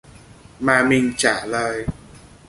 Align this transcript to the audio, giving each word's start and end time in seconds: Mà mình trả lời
Mà 0.59 0.83
mình 0.83 1.13
trả 1.17 1.45
lời 1.45 1.85